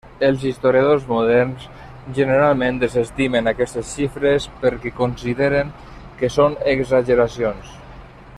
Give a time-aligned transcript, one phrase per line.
[0.27, 1.67] Els historiadors moderns
[2.19, 5.71] generalment desestimen aquestes xifres perquè consideren
[6.23, 7.77] que són exageracions.